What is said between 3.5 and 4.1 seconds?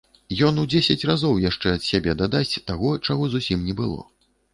не было.